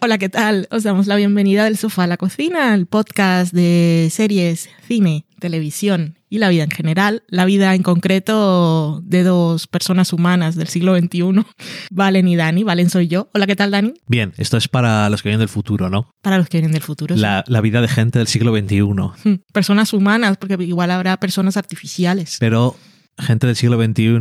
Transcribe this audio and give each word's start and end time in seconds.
Hola, 0.00 0.18
¿qué 0.18 0.28
tal? 0.28 0.68
Os 0.70 0.84
damos 0.84 1.08
la 1.08 1.16
bienvenida 1.16 1.64
del 1.64 1.76
sofá 1.76 2.04
a 2.04 2.06
la 2.06 2.16
cocina, 2.16 2.72
el 2.74 2.86
podcast 2.86 3.52
de 3.52 4.08
series, 4.12 4.68
cine, 4.86 5.26
televisión 5.40 6.18
y 6.30 6.38
la 6.38 6.48
vida 6.50 6.62
en 6.62 6.70
general, 6.70 7.24
la 7.26 7.44
vida 7.44 7.74
en 7.74 7.82
concreto 7.82 9.00
de 9.04 9.24
dos 9.24 9.66
personas 9.66 10.12
humanas 10.12 10.54
del 10.54 10.68
siglo 10.68 10.96
XXI, 10.96 11.44
Valen 11.90 12.28
y 12.28 12.36
Dani. 12.36 12.62
Valen 12.62 12.90
soy 12.90 13.08
yo. 13.08 13.28
Hola, 13.34 13.46
¿qué 13.48 13.56
tal, 13.56 13.72
Dani? 13.72 13.94
Bien, 14.06 14.32
esto 14.38 14.56
es 14.56 14.68
para 14.68 15.10
los 15.10 15.22
que 15.22 15.30
vienen 15.30 15.40
del 15.40 15.48
futuro, 15.48 15.90
¿no? 15.90 16.08
Para 16.22 16.38
los 16.38 16.48
que 16.48 16.58
vienen 16.58 16.72
del 16.72 16.82
futuro. 16.82 17.16
sí. 17.16 17.20
La, 17.20 17.42
la 17.48 17.60
vida 17.60 17.80
de 17.80 17.88
gente 17.88 18.18
del 18.20 18.28
siglo 18.28 18.56
XXI. 18.56 18.80
Hmm, 18.82 19.42
Personas 19.52 19.92
humanas, 19.92 20.36
porque 20.36 20.62
igual 20.64 20.92
habrá 20.92 21.16
personas 21.18 21.56
artificiales. 21.56 22.36
Pero 22.38 22.76
gente 23.18 23.48
del 23.48 23.56
siglo 23.56 23.82
XXI 23.82 24.20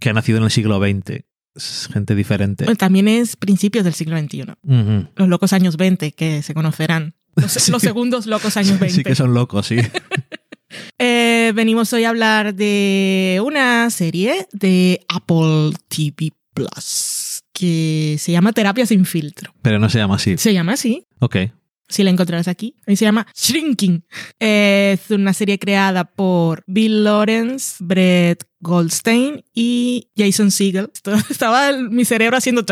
que 0.00 0.10
ha 0.10 0.14
nacido 0.14 0.38
en 0.38 0.44
el 0.44 0.50
siglo 0.50 0.80
XX. 0.80 1.22
Es 1.54 1.88
gente 1.92 2.14
diferente. 2.14 2.64
Bueno, 2.64 2.76
También 2.78 3.08
es 3.08 3.36
principios 3.36 3.84
del 3.84 3.94
siglo 3.94 4.18
XXI. 4.18 4.44
Los 5.16 5.28
locos 5.28 5.52
años 5.52 5.76
20, 5.76 6.12
que 6.12 6.42
se 6.42 6.54
conocerán. 6.54 7.14
Los, 7.36 7.52
Sí. 7.52 7.70
los 7.72 7.82
segundos 7.82 8.26
locos 8.26 8.56
años 8.56 8.78
20. 8.78 8.90
Sí 8.96 9.02
que 9.04 9.14
son 9.14 9.34
locos, 9.34 9.66
sí. 9.66 9.76
Eh, 10.98 11.52
venimos 11.54 11.92
hoy 11.92 12.04
a 12.04 12.08
hablar 12.10 12.54
de 12.54 13.42
una 13.44 13.90
serie 13.90 14.46
de 14.52 15.04
Apple 15.08 15.72
TV 15.88 16.30
Plus 16.54 17.42
que 17.52 18.16
se 18.18 18.32
llama 18.32 18.52
Terapia 18.52 18.86
sin 18.86 19.04
filtro. 19.04 19.52
Pero 19.60 19.78
no 19.78 19.90
se 19.90 19.98
llama 19.98 20.14
así. 20.16 20.38
Se 20.38 20.52
llama 20.54 20.72
así, 20.72 21.06
Ok 21.18 21.36
si 21.92 22.02
la 22.02 22.10
encontrarás 22.10 22.48
aquí. 22.48 22.76
Y 22.86 22.96
se 22.96 23.04
llama 23.04 23.26
Shrinking. 23.34 24.04
Es 24.38 25.10
una 25.10 25.32
serie 25.32 25.58
creada 25.58 26.04
por 26.04 26.64
Bill 26.66 27.04
Lawrence, 27.04 27.76
Brett 27.80 28.44
Goldstein 28.60 29.44
y 29.54 30.10
Jason 30.16 30.50
Siegel. 30.50 30.90
Estaba 31.30 31.72
mi 31.72 32.04
cerebro 32.04 32.36
haciendo... 32.36 32.64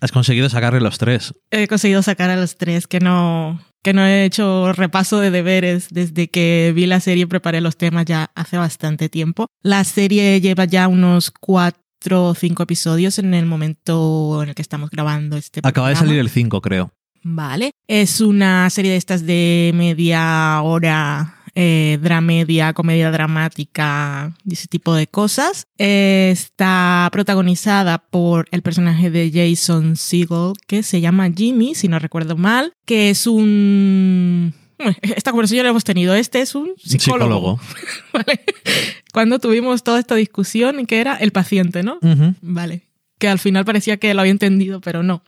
Has 0.00 0.12
conseguido 0.12 0.48
sacarle 0.48 0.80
los 0.80 0.98
tres. 0.98 1.32
He 1.50 1.68
conseguido 1.68 2.02
sacar 2.02 2.30
a 2.30 2.36
los 2.36 2.56
tres, 2.56 2.86
que 2.86 3.00
no 3.00 3.60
que 3.82 3.92
no 3.92 4.06
he 4.06 4.24
hecho 4.24 4.72
repaso 4.72 5.18
de 5.18 5.30
deberes 5.30 5.88
desde 5.90 6.28
que 6.28 6.72
vi 6.74 6.86
la 6.86 7.00
serie 7.00 7.24
y 7.24 7.26
preparé 7.26 7.60
los 7.60 7.76
temas 7.76 8.04
ya 8.04 8.30
hace 8.34 8.56
bastante 8.56 9.08
tiempo. 9.08 9.46
La 9.60 9.82
serie 9.84 10.40
lleva 10.40 10.64
ya 10.66 10.86
unos 10.86 11.32
cuatro 11.32 12.28
o 12.28 12.34
cinco 12.34 12.62
episodios 12.62 13.18
en 13.18 13.34
el 13.34 13.46
momento 13.46 14.40
en 14.42 14.50
el 14.50 14.54
que 14.54 14.62
estamos 14.62 14.90
grabando 14.90 15.36
este 15.36 15.60
Acaba 15.64 15.88
de 15.88 15.96
salir 15.96 16.18
el 16.18 16.30
cinco, 16.30 16.60
creo. 16.60 16.92
Vale. 17.22 17.72
Es 17.86 18.20
una 18.20 18.68
serie 18.70 18.92
de 18.92 18.96
estas 18.96 19.26
de 19.26 19.72
media 19.74 20.60
hora, 20.62 21.36
eh, 21.54 21.98
dramedia, 22.00 22.72
comedia 22.72 23.10
dramática, 23.10 24.34
y 24.44 24.54
ese 24.54 24.68
tipo 24.68 24.94
de 24.94 25.06
cosas. 25.06 25.66
Eh, 25.78 26.30
está 26.32 27.08
protagonizada 27.12 27.98
por 27.98 28.48
el 28.50 28.62
personaje 28.62 29.10
de 29.10 29.30
Jason 29.30 29.96
Segel, 29.96 30.54
que 30.66 30.82
se 30.82 31.00
llama 31.00 31.30
Jimmy, 31.34 31.74
si 31.74 31.88
no 31.88 31.98
recuerdo 31.98 32.36
mal, 32.36 32.72
que 32.86 33.10
es 33.10 33.26
un... 33.26 34.54
Bueno, 34.78 34.96
Esta 35.02 35.30
conversación 35.30 35.58
ya 35.58 35.62
la 35.64 35.70
hemos 35.70 35.84
tenido. 35.84 36.14
Este 36.14 36.40
es 36.40 36.54
un 36.54 36.68
Un 36.70 36.76
psicólogo. 36.76 37.60
¿vale? 38.12 38.40
Cuando 39.12 39.38
tuvimos 39.38 39.84
toda 39.84 40.00
esta 40.00 40.14
discusión, 40.14 40.86
que 40.86 41.00
era 41.00 41.16
el 41.16 41.32
paciente, 41.32 41.82
¿no? 41.82 41.98
Vale. 42.40 42.91
Que 43.18 43.28
al 43.28 43.38
final 43.38 43.64
parecía 43.64 43.98
que 43.98 44.12
lo 44.14 44.20
había 44.20 44.32
entendido, 44.32 44.80
pero 44.80 45.02
no. 45.02 45.22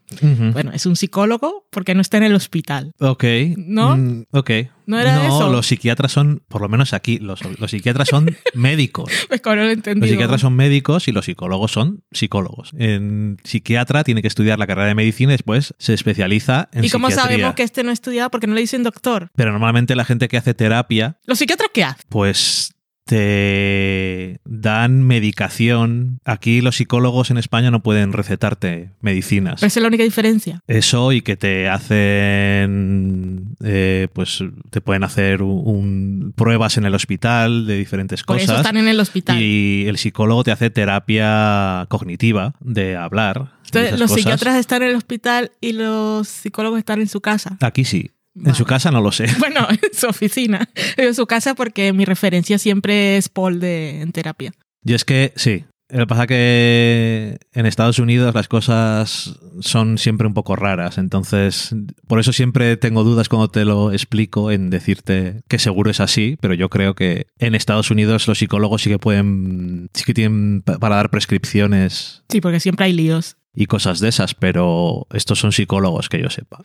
Bueno, 0.52 0.72
es 0.72 0.84
un 0.86 0.96
psicólogo 0.96 1.66
porque 1.70 1.94
no 1.94 2.00
está 2.00 2.16
en 2.16 2.24
el 2.24 2.34
hospital. 2.34 2.92
Ok. 2.98 3.24
¿No? 3.56 3.96
Mm, 3.96 4.24
ok. 4.32 4.50
¿No 4.86 4.98
era 4.98 5.26
eso? 5.26 5.50
los 5.50 5.66
psiquiatras 5.66 6.12
son, 6.12 6.42
por 6.48 6.60
lo 6.60 6.68
menos 6.68 6.92
aquí, 6.92 7.18
los, 7.18 7.40
los 7.58 7.70
psiquiatras 7.70 8.08
son 8.08 8.36
médicos. 8.54 9.10
Pues 9.28 9.40
como 9.40 9.56
no 9.56 9.62
lo 9.62 9.68
he 9.70 9.72
entendido. 9.74 10.06
Los 10.06 10.10
psiquiatras 10.10 10.40
son 10.40 10.54
médicos 10.54 11.06
y 11.08 11.12
los 11.12 11.24
psicólogos 11.24 11.70
son 11.72 12.02
psicólogos. 12.10 12.72
En 12.76 13.38
psiquiatra 13.44 14.02
tiene 14.04 14.22
que 14.22 14.28
estudiar 14.28 14.58
la 14.58 14.66
carrera 14.66 14.88
de 14.88 14.94
medicina 14.96 15.32
y 15.32 15.34
después 15.36 15.74
se 15.78 15.94
especializa 15.94 16.68
en 16.72 16.84
¿Y 16.84 16.90
cómo 16.90 17.08
psiquiatría. 17.08 17.36
sabemos 17.36 17.54
que 17.54 17.62
este 17.62 17.82
no 17.84 17.90
ha 17.90 17.94
estudiado? 17.94 18.30
Porque 18.30 18.46
no 18.46 18.54
le 18.54 18.60
dicen 18.60 18.82
doctor. 18.82 19.30
Pero 19.36 19.52
normalmente 19.52 19.94
la 19.94 20.04
gente 20.04 20.28
que 20.28 20.36
hace 20.36 20.52
terapia, 20.52 21.16
¿Los 21.26 21.38
psiquiatras 21.38 21.70
qué 21.72 21.84
hacen? 21.84 22.04
pues 22.08 22.73
te 23.04 24.40
dan 24.44 25.02
medicación. 25.02 26.20
Aquí 26.24 26.60
los 26.60 26.76
psicólogos 26.76 27.30
en 27.30 27.38
España 27.38 27.70
no 27.70 27.82
pueden 27.82 28.12
recetarte 28.12 28.90
medicinas. 29.00 29.62
Esa 29.62 29.66
es 29.66 29.82
la 29.82 29.88
única 29.88 30.04
diferencia. 30.04 30.62
Eso 30.66 31.12
y 31.12 31.20
que 31.22 31.36
te 31.36 31.68
hacen, 31.68 33.56
eh, 33.62 34.08
pues 34.12 34.42
te 34.70 34.80
pueden 34.80 35.04
hacer 35.04 35.42
un, 35.42 35.62
un- 35.64 36.32
pruebas 36.36 36.76
en 36.78 36.84
el 36.86 36.94
hospital 36.94 37.66
de 37.66 37.76
diferentes 37.76 38.22
Por 38.22 38.36
cosas. 38.36 38.50
eso 38.50 38.56
están 38.56 38.76
en 38.76 38.88
el 38.88 38.98
hospital. 39.00 39.40
Y 39.40 39.84
el 39.86 39.98
psicólogo 39.98 40.44
te 40.44 40.52
hace 40.52 40.70
terapia 40.70 41.86
cognitiva 41.88 42.54
de 42.60 42.96
hablar. 42.96 43.52
Entonces, 43.66 43.92
los 43.92 44.02
cosas. 44.10 44.16
psiquiatras 44.16 44.56
están 44.56 44.82
en 44.82 44.90
el 44.90 44.96
hospital 44.96 45.52
y 45.60 45.72
los 45.72 46.28
psicólogos 46.28 46.78
están 46.78 47.00
en 47.00 47.08
su 47.08 47.20
casa. 47.20 47.56
Aquí 47.60 47.84
sí. 47.84 48.10
Vale. 48.34 48.50
En 48.50 48.54
su 48.54 48.64
casa 48.64 48.90
no 48.90 49.00
lo 49.00 49.12
sé. 49.12 49.26
Bueno, 49.38 49.66
en 49.70 49.78
su 49.98 50.06
oficina. 50.08 50.68
En 50.96 51.14
su 51.14 51.26
casa 51.26 51.54
porque 51.54 51.92
mi 51.92 52.04
referencia 52.04 52.58
siempre 52.58 53.16
es 53.16 53.28
Paul 53.28 53.60
de, 53.60 54.00
en 54.00 54.12
terapia. 54.12 54.52
Y 54.84 54.94
es 54.94 55.04
que 55.04 55.32
sí. 55.36 55.64
Lo 55.90 56.00
que 56.00 56.06
pasa 56.06 56.26
que 56.26 57.38
en 57.52 57.66
Estados 57.66 57.98
Unidos 57.98 58.34
las 58.34 58.48
cosas 58.48 59.38
son 59.60 59.98
siempre 59.98 60.26
un 60.26 60.34
poco 60.34 60.56
raras. 60.56 60.96
Entonces, 60.98 61.76
por 62.08 62.18
eso 62.18 62.32
siempre 62.32 62.76
tengo 62.78 63.04
dudas 63.04 63.28
cuando 63.28 63.48
te 63.48 63.64
lo 63.66 63.92
explico 63.92 64.50
en 64.50 64.70
decirte 64.70 65.42
que 65.46 65.58
seguro 65.58 65.90
es 65.90 66.00
así. 66.00 66.36
Pero 66.40 66.54
yo 66.54 66.70
creo 66.70 66.94
que 66.94 67.26
en 67.38 67.54
Estados 67.54 67.90
Unidos 67.90 68.26
los 68.26 68.38
psicólogos 68.38 68.82
sí 68.82 68.90
que 68.90 68.98
pueden, 68.98 69.90
sí 69.94 70.04
que 70.04 70.14
tienen 70.14 70.62
pa- 70.62 70.78
para 70.78 70.96
dar 70.96 71.10
prescripciones 71.10 72.22
Sí, 72.30 72.40
porque 72.40 72.60
siempre 72.60 72.86
hay 72.86 72.92
líos. 72.94 73.36
Y 73.54 73.66
cosas 73.66 74.00
de 74.00 74.08
esas. 74.08 74.34
Pero 74.34 75.06
estos 75.12 75.38
son 75.38 75.52
psicólogos 75.52 76.08
que 76.08 76.20
yo 76.20 76.30
sepa. 76.30 76.58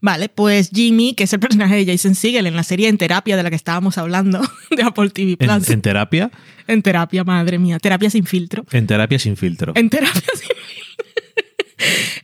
Vale, 0.00 0.28
pues 0.28 0.70
Jimmy, 0.72 1.14
que 1.14 1.24
es 1.24 1.32
el 1.32 1.40
personaje 1.40 1.76
de 1.76 1.86
Jason 1.92 2.14
Segel 2.14 2.46
en 2.46 2.56
la 2.56 2.62
serie 2.62 2.88
En 2.88 2.98
Terapia 2.98 3.36
de 3.36 3.42
la 3.42 3.50
que 3.50 3.56
estábamos 3.56 3.98
hablando, 3.98 4.40
de 4.76 4.82
Apple 4.82 5.10
TV 5.10 5.36
En, 5.38 5.48
Plus. 5.48 5.70
en 5.70 5.82
terapia, 5.82 6.30
En 6.66 6.82
terapia, 6.82 7.24
madre 7.24 7.58
mía. 7.58 7.78
Terapia 7.78 8.10
sin 8.10 8.24
filtro. 8.26 8.64
en 8.72 8.86
terapia 8.86 9.18
sin 9.18 9.36
filtro. 9.36 9.72
En 9.76 9.90
terapia 9.90 10.22
sin 10.34 10.48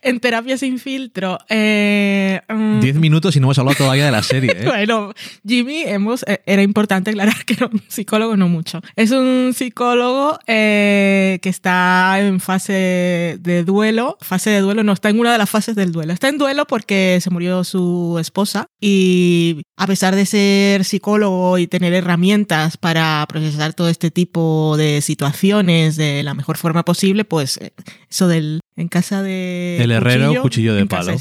En 0.03 0.19
terapia 0.21 0.59
sin 0.59 0.79
filtro. 0.79 1.39
eh, 1.49 2.41
mm, 2.49 2.81
Diez 2.81 2.97
minutos 2.97 3.37
y 3.37 3.41
no 3.41 3.47
hemos 3.47 3.59
hablado 3.59 3.79
todavía 3.79 4.05
de 4.05 4.11
la 4.11 4.23
serie. 4.23 4.51
¿eh? 4.51 4.65
Bueno, 4.67 5.13
Jimmy, 5.47 5.83
hemos, 5.83 6.25
eh, 6.27 6.43
era 6.45 6.63
importante 6.63 7.11
aclarar 7.11 7.45
que 7.45 7.55
era 7.55 7.67
un 7.67 7.81
psicólogo, 7.87 8.37
no 8.37 8.49
mucho. 8.49 8.81
Es 8.97 9.12
un 9.12 9.53
psicólogo 9.55 10.39
eh, 10.47 11.39
que 11.41 11.49
está 11.49 12.19
en 12.21 12.41
fase 12.41 13.37
de 13.41 13.62
duelo. 13.65 14.19
Fase 14.21 14.51
de 14.51 14.61
duelo, 14.61 14.83
no, 14.83 14.93
está 14.93 15.09
en 15.09 15.21
una 15.21 15.31
de 15.33 15.39
las 15.39 15.49
fases 15.49 15.77
del 15.77 15.93
duelo. 15.93 16.12
Está 16.12 16.29
en 16.29 16.39
duelo 16.39 16.67
porque 16.67 17.19
se 17.23 17.31
murió 17.31 17.62
su 17.65 18.19
esposa 18.21 18.67
y 18.81 19.62
a 19.77 19.87
pesar 19.87 20.17
de 20.17 20.27
ser 20.27 20.85
psicólogo 20.85 21.59
y 21.59 21.67
tener 21.69 21.95
herramientas 21.95 22.77
para 22.77 23.25
procesar 23.29 23.73
todo 23.75 23.89
este 23.89 24.11
tipo 24.11 24.77
de 24.77 25.01
situaciones 25.01 25.97
de 25.97 26.23
la 26.25 26.35
mejor 26.35 26.57
forma 26.57 26.85
posible, 26.85 27.25
pues 27.25 27.57
eh, 27.59 27.73
eso 28.11 28.26
del 28.26 28.61
en 28.77 28.89
casa 28.89 29.23
de 29.23 29.79
El 29.81 29.91
herrero, 29.91 30.41
cuchillo 30.43 30.75
de 30.75 30.83
en 30.83 30.89
palo. 30.89 31.13
en 31.13 31.19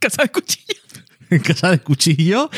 casa 0.00 0.22
de 0.22 0.28
cuchillo. 0.28 0.82
En 1.30 1.38
casa 1.40 1.70
de 1.70 1.78
cuchillo, 1.78 2.50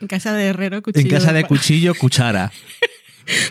En 0.00 0.08
casa 0.08 0.32
de 0.32 0.46
herrero, 0.46 0.80
cuchillo 0.80 1.04
en 1.04 1.10
casa 1.10 1.34
de 1.34 1.42
palo. 1.42 1.48
cuchillo, 1.48 1.94
cuchara. 1.98 2.50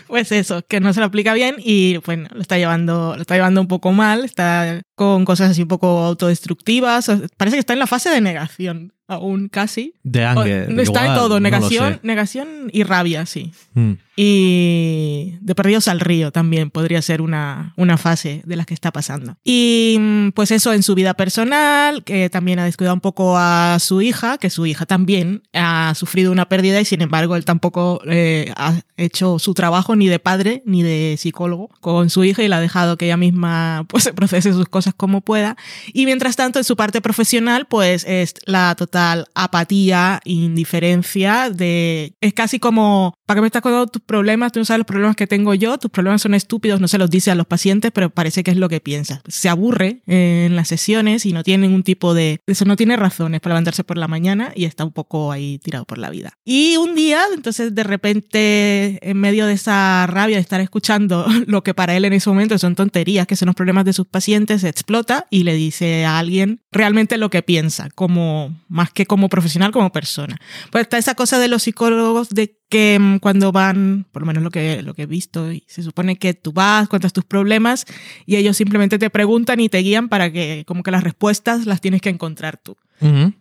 Pues 0.08 0.32
eso, 0.32 0.66
que 0.66 0.80
no 0.80 0.92
se 0.92 0.98
lo 0.98 1.06
aplica 1.06 1.32
bien 1.32 1.54
y 1.58 1.98
bueno, 1.98 2.28
lo 2.32 2.40
está 2.40 2.58
llevando, 2.58 3.14
lo 3.14 3.22
está 3.22 3.36
llevando 3.36 3.60
un 3.60 3.68
poco 3.68 3.92
mal, 3.92 4.24
está 4.24 4.82
con 4.98 5.24
cosas 5.24 5.52
así 5.52 5.62
un 5.62 5.68
poco 5.68 6.04
autodestructivas. 6.04 7.10
Parece 7.38 7.56
que 7.56 7.60
está 7.60 7.72
en 7.72 7.78
la 7.78 7.86
fase 7.86 8.10
de 8.10 8.20
negación, 8.20 8.92
aún 9.06 9.48
casi. 9.48 9.94
De 10.02 10.26
O- 10.26 10.28
anger. 10.28 10.78
está 10.80 11.06
en 11.06 11.14
todo, 11.14 11.40
negación, 11.40 12.00
negación 12.02 12.48
y 12.72 12.82
rabia, 12.82 13.24
sí. 13.24 13.52
Mm. 13.72 13.92
Y 14.20 15.36
de 15.40 15.54
perdidos 15.54 15.86
al 15.86 16.00
río 16.00 16.32
también 16.32 16.70
podría 16.70 17.00
ser 17.02 17.22
una, 17.22 17.72
una 17.76 17.96
fase 17.96 18.42
de 18.44 18.56
las 18.56 18.66
que 18.66 18.74
está 18.74 18.90
pasando. 18.92 19.36
Y 19.44 19.96
mm, 19.98 20.28
pues 20.32 20.50
eso 20.50 20.72
en 20.72 20.82
su 20.82 20.96
vida 20.96 21.14
personal, 21.14 22.02
que 22.02 22.28
también 22.28 22.58
ha 22.58 22.64
descuidado 22.64 22.94
un 22.94 23.00
poco 23.00 23.36
a 23.38 23.78
su 23.78 24.02
hija, 24.02 24.36
que 24.38 24.50
su 24.50 24.66
hija 24.66 24.86
también 24.86 25.42
ha 25.54 25.94
sufrido 25.94 26.32
una 26.32 26.48
pérdida 26.48 26.80
y 26.80 26.84
sin 26.84 27.00
embargo 27.00 27.36
él 27.36 27.44
tampoco 27.44 28.00
eh, 28.06 28.52
ha 28.56 28.80
hecho 28.96 29.38
su 29.38 29.54
trabajo 29.54 29.94
ni 29.94 30.08
de 30.08 30.18
padre 30.18 30.62
ni 30.66 30.82
de 30.82 31.14
psicólogo 31.16 31.70
con 31.80 32.10
su 32.10 32.24
hija 32.24 32.42
y 32.42 32.48
la 32.48 32.56
ha 32.56 32.60
dejado 32.60 32.96
que 32.96 33.04
ella 33.06 33.16
misma 33.16 33.84
pues 33.88 34.02
se 34.02 34.12
procese 34.18 34.52
sus 34.52 34.68
cosas 34.68 34.87
como 34.94 35.20
pueda. 35.20 35.56
Y 35.92 36.06
mientras 36.06 36.36
tanto 36.36 36.58
en 36.58 36.64
su 36.64 36.76
parte 36.76 37.00
profesional 37.00 37.66
pues 37.66 38.04
es 38.06 38.34
la 38.44 38.74
total 38.74 39.26
apatía, 39.34 40.20
indiferencia 40.24 41.50
de... 41.50 42.14
Es 42.20 42.34
casi 42.34 42.58
como 42.58 43.17
¿para 43.28 43.36
qué 43.36 43.40
me 43.42 43.48
estás 43.48 43.60
contando 43.60 43.86
tus 43.88 44.00
problemas? 44.00 44.52
Tú 44.52 44.58
no 44.58 44.64
sabes 44.64 44.78
los 44.78 44.86
problemas 44.86 45.14
que 45.14 45.26
tengo 45.26 45.52
yo, 45.52 45.76
tus 45.76 45.90
problemas 45.90 46.22
son 46.22 46.32
estúpidos, 46.32 46.80
no 46.80 46.88
se 46.88 46.96
los 46.96 47.10
dice 47.10 47.30
a 47.30 47.34
los 47.34 47.46
pacientes, 47.46 47.92
pero 47.92 48.08
parece 48.08 48.42
que 48.42 48.50
es 48.50 48.56
lo 48.56 48.70
que 48.70 48.80
piensa. 48.80 49.20
Se 49.28 49.50
aburre 49.50 50.00
en 50.06 50.56
las 50.56 50.68
sesiones 50.68 51.26
y 51.26 51.34
no 51.34 51.42
tiene 51.42 51.66
ningún 51.66 51.82
tipo 51.82 52.14
de... 52.14 52.40
Eso 52.46 52.64
no 52.64 52.74
tiene 52.74 52.96
razones 52.96 53.42
para 53.42 53.52
levantarse 53.52 53.84
por 53.84 53.98
la 53.98 54.08
mañana 54.08 54.50
y 54.54 54.64
está 54.64 54.82
un 54.82 54.92
poco 54.92 55.30
ahí 55.30 55.58
tirado 55.58 55.84
por 55.84 55.98
la 55.98 56.08
vida. 56.08 56.32
Y 56.42 56.78
un 56.78 56.94
día, 56.94 57.20
entonces 57.34 57.74
de 57.74 57.82
repente, 57.82 58.98
en 59.02 59.18
medio 59.18 59.44
de 59.44 59.52
esa 59.52 60.06
rabia 60.06 60.36
de 60.36 60.40
estar 60.40 60.62
escuchando 60.62 61.26
lo 61.46 61.62
que 61.62 61.74
para 61.74 61.94
él 61.98 62.06
en 62.06 62.14
ese 62.14 62.30
momento 62.30 62.56
son 62.56 62.76
tonterías, 62.76 63.26
que 63.26 63.36
son 63.36 63.48
los 63.48 63.56
problemas 63.56 63.84
de 63.84 63.92
sus 63.92 64.06
pacientes, 64.06 64.64
explota 64.64 65.26
y 65.28 65.42
le 65.42 65.52
dice 65.52 66.06
a 66.06 66.18
alguien 66.18 66.62
realmente 66.72 67.18
lo 67.18 67.28
que 67.28 67.42
piensa, 67.42 67.90
como 67.94 68.58
más 68.68 68.90
que 68.90 69.04
como 69.04 69.28
profesional, 69.28 69.70
como 69.70 69.92
persona. 69.92 70.40
Pues 70.72 70.80
está 70.84 70.96
esa 70.96 71.14
cosa 71.14 71.38
de 71.38 71.48
los 71.48 71.64
psicólogos 71.64 72.30
de 72.30 72.58
que 72.68 73.17
cuando 73.18 73.52
van, 73.52 74.06
por 74.12 74.22
lo 74.22 74.26
menos 74.26 74.42
lo 74.42 74.50
que, 74.50 74.82
lo 74.82 74.94
que 74.94 75.02
he 75.02 75.06
visto, 75.06 75.52
y 75.52 75.64
se 75.66 75.82
supone 75.82 76.16
que 76.16 76.34
tú 76.34 76.52
vas, 76.52 76.88
cuentas 76.88 77.12
tus 77.12 77.24
problemas 77.24 77.84
y 78.26 78.36
ellos 78.36 78.56
simplemente 78.56 78.98
te 78.98 79.10
preguntan 79.10 79.60
y 79.60 79.68
te 79.68 79.78
guían 79.78 80.08
para 80.08 80.32
que 80.32 80.64
como 80.66 80.82
que 80.82 80.90
las 80.90 81.04
respuestas 81.04 81.66
las 81.66 81.80
tienes 81.80 82.00
que 82.00 82.10
encontrar 82.10 82.58
tú. 82.58 82.76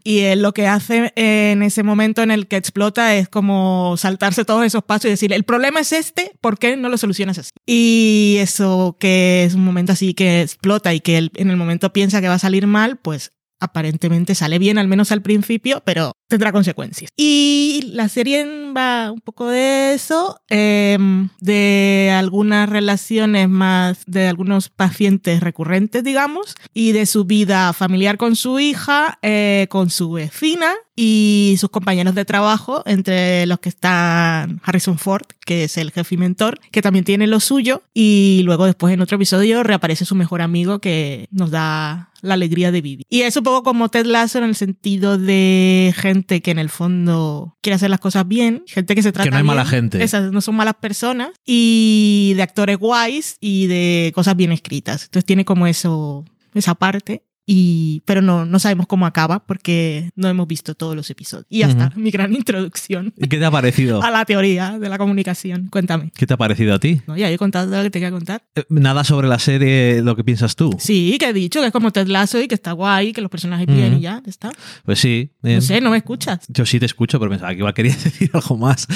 Y 0.04 0.20
él 0.20 0.44
lo 0.44 0.54
que 0.54 0.68
hace 0.68 1.12
en 1.16 1.64
ese 1.64 1.82
momento 1.82 2.22
en 2.22 2.30
el 2.30 2.46
que 2.48 2.58
explota 2.58 3.16
es 3.16 3.28
como 3.28 3.96
saltarse 3.98 4.46
todos 4.46 4.64
esos 4.64 4.84
pasos 4.84 5.06
y 5.06 5.10
decir, 5.10 5.34
el 5.34 5.44
problema 5.44 5.80
es 5.80 5.94
este, 5.94 6.32
¿por 6.42 6.60
qué 6.60 6.78
no 6.78 6.90
lo 6.90 6.98
solucionas 6.98 7.40
así? 7.40 7.50
Y 7.66 8.36
eso 8.40 8.98
que 9.00 9.46
es 9.46 9.56
un 9.56 9.66
momento 9.66 9.94
así 9.94 10.14
que 10.14 10.44
explota 10.44 10.94
y 10.94 11.00
que 11.00 11.18
él 11.18 11.32
en 11.36 11.50
el 11.50 11.58
momento 11.58 11.92
piensa 11.92 12.22
que 12.22 12.28
va 12.28 12.36
a 12.36 12.40
salir 12.40 12.68
mal, 12.68 12.98
pues 12.98 13.32
aparentemente 13.60 14.36
sale 14.36 14.60
bien, 14.60 14.78
al 14.78 14.88
menos 14.88 15.12
al 15.12 15.24
principio, 15.24 15.82
pero 15.84 16.12
tendrá 16.28 16.52
consecuencias. 16.52 17.12
Y 17.16 17.90
la 17.94 18.10
serie 18.10 18.46
va 18.76 19.12
un 19.12 19.22
poco 19.22 19.48
de 19.48 19.94
eso, 19.94 20.40
em, 20.50 21.30
de 21.40 22.14
algunas 22.16 22.70
relaciones 22.70 23.50
más 23.50 24.04
de 24.06 24.28
algunos 24.28 24.70
pacientes 24.70 25.42
recurrentes, 25.42 26.04
digamos, 26.04 26.56
y 26.74 26.92
de 26.92 27.06
su 27.06 27.26
vida 27.26 27.74
familiar 27.74 28.18
con 28.18 28.36
su 28.36 28.60
hija, 28.60 29.18
eh, 29.22 29.68
con 29.70 29.90
su 29.90 30.12
vecina 30.12 30.74
y 30.96 31.56
sus 31.60 31.70
compañeros 31.70 32.16
de 32.16 32.26
trabajo, 32.26 32.84
entre 32.86 33.46
los 33.46 33.60
que 33.60 33.70
están 33.70 34.60
Harrison 34.64 34.98
Ford, 34.98 35.26
que 35.46 35.66
es 35.66 35.78
el 35.78 35.92
jefe 35.92 36.16
y 36.16 36.18
mentor, 36.18 36.60
que 36.72 36.82
también 36.82 37.06
tiene 37.06 37.28
lo 37.28 37.40
suyo, 37.40 37.84
y 37.94 38.42
luego 38.44 38.66
después 38.66 38.94
en 38.94 39.02
otro 39.02 39.16
episodio 39.16 39.64
reaparece 39.64 40.06
su 40.06 40.16
mejor 40.16 40.42
amigo 40.42 40.80
que 40.80 41.28
nos 41.32 41.52
da 41.52 42.10
la 42.22 42.34
alegría 42.34 42.72
de 42.72 42.82
vivir. 42.82 43.06
Y 43.10 43.22
es 43.22 43.38
un 43.38 43.44
poco 43.44 43.64
como 43.64 43.90
Ted 43.90 44.06
Lasso 44.08 44.40
en 44.40 44.46
el 44.46 44.56
sentido 44.56 45.20
de 45.20 45.94
gente 45.96 46.17
que 46.24 46.52
en 46.52 46.60
el 46.60 46.69
fondo 46.69 47.58
quiere 47.62 47.75
hacer 47.75 47.90
las 47.90 48.00
cosas 48.00 48.28
bien, 48.28 48.64
gente 48.68 48.96
que 48.96 49.04
se 49.04 49.12
trata 49.12 49.25
Que 49.25 49.31
no 49.31 49.38
hay 49.38 49.44
bien, 49.44 49.56
mala 49.56 49.66
gente. 49.66 50.04
Esas 50.04 50.31
no 50.31 50.42
son 50.42 50.56
malas 50.56 50.75
personas, 50.75 51.31
y 51.46 52.34
de 52.36 52.42
actores 52.42 52.78
guays 52.78 53.38
y 53.40 53.68
de 53.68 54.12
cosas 54.16 54.36
bien 54.36 54.52
escritas. 54.52 55.06
Entonces 55.06 55.25
tiene 55.25 55.46
como 55.46 55.68
eso, 55.68 56.25
esa 56.54 56.75
parte. 56.75 57.24
Y, 57.50 58.04
pero 58.06 58.22
no, 58.22 58.46
no 58.46 58.60
sabemos 58.60 58.88
cómo 58.88 59.06
acaba 59.06 59.46
porque 59.46 60.10
no 60.18 60.28
hemos 60.28 60.48
visto 60.50 60.76
todos 60.76 60.98
los 60.98 61.10
episodios. 61.10 61.46
Y 61.50 61.60
ya 61.60 61.70
está, 61.70 61.94
mi 61.96 62.12
gran 62.12 62.34
introducción 62.36 63.14
¿Y 63.16 63.30
qué 63.30 63.38
te 63.38 63.46
ha 63.46 63.52
parecido? 63.52 64.04
a 64.04 64.12
la 64.12 64.26
teoría 64.26 64.78
de 64.78 64.90
la 64.90 64.98
comunicación. 64.98 65.70
Cuéntame. 65.72 66.12
¿Qué 66.14 66.28
te 66.28 66.34
ha 66.34 66.38
parecido 66.38 66.74
a 66.74 66.80
ti? 66.80 67.02
No, 67.08 67.16
ya 67.16 67.32
he 67.32 67.38
contado 67.38 67.68
todo 67.68 67.78
lo 67.78 67.84
que 67.84 67.90
te 67.92 68.00
quería 68.00 68.12
contar. 68.12 68.44
Eh, 68.56 68.66
Nada 68.68 69.06
sobre 69.06 69.30
la 69.30 69.40
serie, 69.40 70.02
lo 70.02 70.18
que 70.18 70.26
piensas 70.26 70.58
tú. 70.58 70.72
Sí, 70.78 71.16
que 71.18 71.30
he 71.30 71.34
dicho 71.34 71.62
que 71.62 71.68
es 71.68 71.72
como 71.72 71.92
Ted 71.92 72.08
Lasso 72.08 72.42
y 72.42 72.50
que 72.50 72.56
está 72.56 72.74
guay, 72.74 73.14
que 73.14 73.22
los 73.22 73.32
personajes 73.32 73.66
bien 73.66 73.92
Ujú. 73.94 74.00
y 74.00 74.02
ya, 74.02 74.22
está. 74.28 74.52
Pues 74.84 75.00
sí. 75.00 75.32
eh, 75.44 75.56
No 75.56 75.62
sé, 75.62 75.80
no 75.80 75.90
me 75.92 75.98
escuchas. 75.98 76.42
Yo 76.50 76.66
sí 76.66 76.80
te 76.82 76.86
escucho, 76.86 77.18
pero 77.18 77.30
pensaba 77.32 77.52
que 77.54 77.60
igual 77.60 77.74
querías 77.74 78.04
decir 78.04 78.30
algo 78.34 78.58
más. 78.58 78.88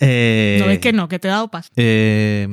Eh, 0.00 0.56
No 0.60 0.66
ves 0.68 0.78
que 0.78 0.94
no, 0.94 1.08
que 1.08 1.18
te 1.18 1.28
he 1.28 1.30
dado 1.30 1.48
paso. 1.50 1.68
eh, 1.76 2.48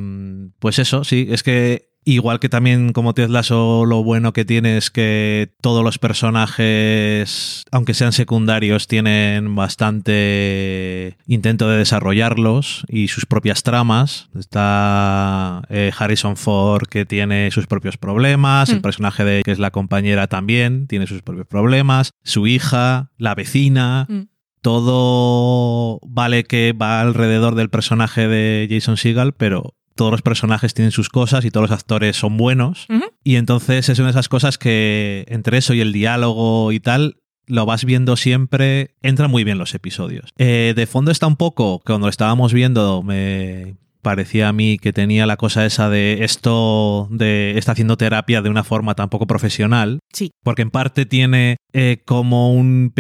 pues 0.59 0.79
eso, 0.79 1.05
sí, 1.05 1.27
es 1.29 1.43
que 1.43 1.94
igual 2.05 2.39
que 2.39 2.49
también 2.49 2.93
como 2.93 3.13
Ted 3.13 3.29
Lasso, 3.29 3.83
lo 3.85 4.03
bueno 4.03 4.31
que 4.31 4.45
tiene 4.45 4.77
es 4.77 4.91
que 4.91 5.49
todos 5.61 5.83
los 5.83 5.97
personajes, 5.99 7.63
aunque 7.71 7.93
sean 7.93 8.11
secundarios, 8.13 8.87
tienen 8.87 9.55
bastante 9.55 11.17
intento 11.27 11.67
de 11.67 11.77
desarrollarlos 11.77 12.85
y 12.87 13.07
sus 13.07 13.25
propias 13.25 13.63
tramas. 13.63 14.29
Está 14.37 15.63
eh, 15.69 15.91
Harrison 15.97 16.37
Ford 16.37 16.87
que 16.87 17.05
tiene 17.05 17.49
sus 17.51 17.67
propios 17.67 17.97
problemas, 17.97 18.69
el 18.69 18.77
Mm. 18.79 18.81
personaje 18.81 19.23
de 19.23 19.41
que 19.43 19.51
es 19.51 19.59
la 19.59 19.71
compañera 19.71 20.27
también 20.27 20.87
tiene 20.87 21.07
sus 21.07 21.21
propios 21.21 21.47
problemas, 21.47 22.11
su 22.23 22.47
hija, 22.47 23.09
la 23.17 23.33
vecina 23.35 24.05
Mm. 24.09 24.21
todo 24.61 25.99
vale 26.07 26.43
que 26.43 26.73
va 26.73 27.01
alrededor 27.01 27.55
del 27.55 27.69
personaje 27.69 28.27
de 28.27 28.67
Jason 28.69 28.97
Segel, 28.97 29.33
pero 29.33 29.73
todos 29.95 30.11
los 30.11 30.21
personajes 30.21 30.73
tienen 30.73 30.91
sus 30.91 31.09
cosas 31.09 31.45
y 31.45 31.51
todos 31.51 31.69
los 31.69 31.77
actores 31.77 32.17
son 32.17 32.37
buenos. 32.37 32.87
Y 33.23 33.37
entonces 33.37 33.89
es 33.89 33.97
una 33.99 34.09
de 34.09 34.11
esas 34.11 34.29
cosas 34.29 34.57
que 34.57 35.25
entre 35.29 35.57
eso 35.57 35.73
y 35.73 35.81
el 35.81 35.93
diálogo 35.93 36.71
y 36.71 36.79
tal, 36.79 37.17
lo 37.47 37.65
vas 37.65 37.85
viendo 37.85 38.17
siempre, 38.17 38.95
entran 39.01 39.31
muy 39.31 39.43
bien 39.43 39.57
los 39.57 39.73
episodios. 39.73 40.31
Eh, 40.37 40.73
de 40.75 40.87
fondo 40.87 41.11
está 41.11 41.27
un 41.27 41.37
poco, 41.37 41.81
cuando 41.85 42.07
lo 42.07 42.09
estábamos 42.09 42.53
viendo 42.53 43.03
me 43.03 43.77
parecía 44.05 44.47
a 44.49 44.53
mí 44.53 44.77
que 44.77 44.93
tenía 44.93 45.25
la 45.25 45.35
cosa 45.35 45.65
esa 45.65 45.89
de 45.89 46.23
esto 46.23 47.07
de 47.09 47.57
está 47.57 47.71
haciendo 47.71 47.97
terapia 47.97 48.43
de 48.43 48.51
una 48.51 48.63
forma 48.63 48.93
tan 48.93 49.09
poco 49.09 49.25
profesional 49.25 49.97
Sí. 50.13 50.29
porque 50.43 50.61
en 50.61 50.69
parte 50.69 51.07
tiene 51.07 51.57
eh, 51.73 51.97
como 52.05 52.53
un, 52.53 52.93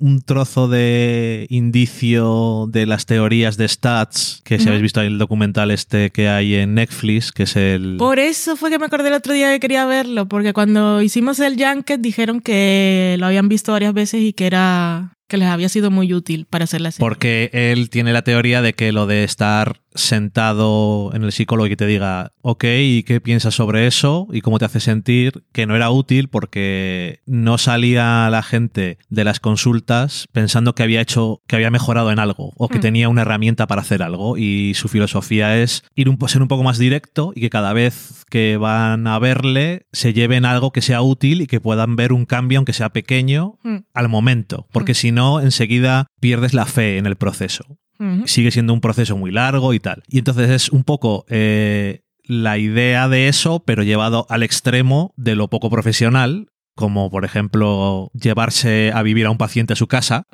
un 0.00 0.20
trozo 0.22 0.66
de 0.68 1.46
indicio 1.50 2.66
de 2.70 2.86
las 2.86 3.04
teorías 3.06 3.56
de 3.58 3.68
stats, 3.68 4.40
que 4.44 4.56
si 4.56 4.62
Ujú. 4.62 4.70
habéis 4.70 4.82
visto 4.82 5.00
el 5.02 5.18
documental 5.18 5.70
este 5.70 6.10
que 6.10 6.28
hay 6.28 6.54
en 6.54 6.74
Netflix, 6.74 7.30
que 7.32 7.42
es 7.44 7.54
el... 7.56 7.96
Por 7.98 8.18
eso 8.18 8.56
fue 8.56 8.70
que 8.70 8.78
me 8.78 8.86
acordé 8.86 9.08
el 9.08 9.14
otro 9.14 9.34
día 9.34 9.52
que 9.52 9.60
quería 9.60 9.84
verlo, 9.86 10.26
porque 10.26 10.52
cuando 10.54 11.02
hicimos 11.02 11.38
el 11.38 11.62
Junket 11.62 12.00
dijeron 12.00 12.40
que 12.40 13.16
lo 13.20 13.26
habían 13.26 13.48
visto 13.48 13.72
varias 13.72 13.92
veces 13.94 14.22
y 14.22 14.32
que 14.32 14.46
era 14.46 15.12
que 15.28 15.38
les 15.38 15.48
había 15.48 15.68
sido 15.68 15.90
muy 15.90 16.14
útil 16.14 16.46
para 16.48 16.64
hacer 16.64 16.80
la 16.80 16.92
serie. 16.92 17.04
Porque 17.04 17.50
él 17.52 17.90
tiene 17.90 18.12
la 18.12 18.22
teoría 18.22 18.62
de 18.62 18.74
que 18.74 18.92
lo 18.92 19.06
de 19.08 19.24
estar 19.24 19.80
sentado 19.96 21.10
en 21.14 21.22
el 21.24 21.32
psicólogo 21.32 21.66
y 21.66 21.70
que 21.70 21.76
te 21.76 21.86
diga, 21.86 22.32
ok, 22.42 22.64
¿y 22.80 23.02
qué 23.02 23.20
piensas 23.20 23.54
sobre 23.54 23.86
eso? 23.86 24.28
¿Y 24.32 24.40
cómo 24.40 24.58
te 24.58 24.64
hace 24.64 24.80
sentir? 24.80 25.44
Que 25.52 25.66
no 25.66 25.74
era 25.76 25.90
útil 25.90 26.28
porque 26.28 27.20
no 27.26 27.58
salía 27.58 28.28
la 28.30 28.42
gente 28.42 28.98
de 29.08 29.24
las 29.24 29.40
consultas 29.40 30.26
pensando 30.32 30.74
que 30.74 30.82
había 30.82 31.00
hecho, 31.00 31.42
que 31.46 31.56
había 31.56 31.70
mejorado 31.70 32.10
en 32.12 32.18
algo 32.18 32.52
o 32.56 32.68
que 32.68 32.78
Hmm. 32.78 32.82
tenía 32.82 33.08
una 33.08 33.22
herramienta 33.22 33.66
para 33.66 33.82
hacer 33.82 34.02
algo. 34.02 34.36
Y 34.38 34.74
su 34.74 34.88
filosofía 34.88 35.60
es 35.60 35.84
ir 35.94 36.08
un, 36.08 36.18
ser 36.28 36.42
un 36.42 36.48
poco 36.48 36.62
más 36.62 36.78
directo 36.78 37.32
y 37.34 37.40
que 37.40 37.50
cada 37.50 37.72
vez 37.72 38.24
que 38.30 38.56
van 38.56 39.06
a 39.06 39.18
verle 39.18 39.86
se 39.92 40.12
lleven 40.12 40.44
algo 40.44 40.72
que 40.72 40.82
sea 40.82 41.02
útil 41.02 41.40
y 41.42 41.46
que 41.46 41.60
puedan 41.60 41.96
ver 41.96 42.12
un 42.12 42.26
cambio, 42.26 42.58
aunque 42.58 42.72
sea 42.72 42.90
pequeño, 42.90 43.54
Mm, 43.62 43.78
al 43.94 44.08
momento, 44.08 44.66
porque 44.72 44.92
Mm. 44.92 44.94
si 44.96 45.12
no, 45.12 45.40
enseguida 45.40 46.06
pierdes 46.20 46.54
la 46.54 46.66
fe 46.66 46.98
en 46.98 47.06
el 47.06 47.16
proceso. 47.16 47.78
Sigue 48.26 48.50
siendo 48.50 48.72
un 48.72 48.80
proceso 48.80 49.16
muy 49.16 49.30
largo 49.30 49.74
y 49.74 49.80
tal. 49.80 50.02
Y 50.08 50.18
entonces 50.18 50.50
es 50.50 50.68
un 50.70 50.84
poco 50.84 51.24
eh, 51.28 52.02
la 52.24 52.58
idea 52.58 53.08
de 53.08 53.28
eso, 53.28 53.62
pero 53.64 53.82
llevado 53.82 54.26
al 54.28 54.42
extremo 54.42 55.14
de 55.16 55.34
lo 55.36 55.48
poco 55.48 55.70
profesional, 55.70 56.48
como 56.74 57.10
por 57.10 57.24
ejemplo 57.24 58.10
llevarse 58.12 58.92
a 58.92 59.02
vivir 59.02 59.26
a 59.26 59.30
un 59.30 59.38
paciente 59.38 59.72
a 59.72 59.76
su 59.76 59.86
casa. 59.86 60.24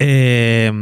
Eh, 0.00 0.72